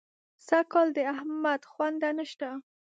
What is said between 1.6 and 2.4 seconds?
خونده نه